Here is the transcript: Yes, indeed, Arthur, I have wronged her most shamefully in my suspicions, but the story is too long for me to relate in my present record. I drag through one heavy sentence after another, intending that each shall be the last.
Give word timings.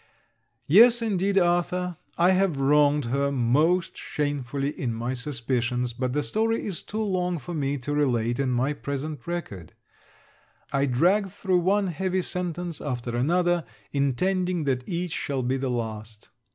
Yes, 0.65 1.03
indeed, 1.03 1.37
Arthur, 1.37 1.95
I 2.17 2.31
have 2.31 2.57
wronged 2.57 3.05
her 3.05 3.31
most 3.31 3.95
shamefully 3.95 4.71
in 4.71 4.95
my 4.95 5.13
suspicions, 5.13 5.93
but 5.93 6.11
the 6.11 6.23
story 6.23 6.65
is 6.65 6.81
too 6.81 7.03
long 7.03 7.37
for 7.37 7.53
me 7.53 7.77
to 7.77 7.93
relate 7.93 8.39
in 8.39 8.49
my 8.49 8.73
present 8.73 9.27
record. 9.27 9.73
I 10.73 10.87
drag 10.87 11.29
through 11.29 11.59
one 11.59 11.85
heavy 11.85 12.23
sentence 12.23 12.81
after 12.81 13.15
another, 13.15 13.63
intending 13.93 14.63
that 14.63 14.89
each 14.89 15.13
shall 15.13 15.43
be 15.43 15.57
the 15.57 15.69
last. 15.69 16.29